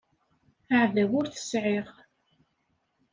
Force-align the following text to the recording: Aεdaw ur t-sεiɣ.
Aεdaw 0.77 1.11
ur 1.19 1.25
t-sεiɣ. 1.27 1.87